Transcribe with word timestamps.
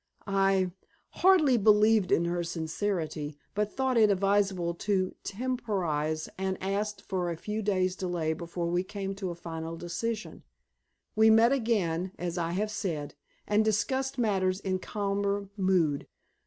I—hardly 0.25 1.57
believed 1.57 2.11
in 2.11 2.25
her 2.25 2.43
sincerity, 2.43 3.37
but 3.53 3.71
thought 3.71 3.97
it 3.97 4.09
advisable 4.09 4.73
to 4.73 5.13
temporize, 5.23 6.27
and 6.39 6.57
asked 6.59 7.03
for 7.03 7.29
a 7.29 7.37
few 7.37 7.61
days' 7.61 7.95
delay 7.95 8.33
before 8.33 8.65
we 8.65 8.81
came 8.83 9.13
to 9.13 9.29
a 9.29 9.35
final 9.35 9.75
decision. 9.77 10.41
We 11.15 11.29
met 11.29 11.51
again, 11.53 12.13
as 12.17 12.39
I 12.39 12.53
have 12.53 12.71
said, 12.71 13.13
and 13.45 13.63
discussed 13.63 14.17
matters 14.17 14.59
in 14.59 14.79
calmer 14.79 15.49
mood. 15.55 16.07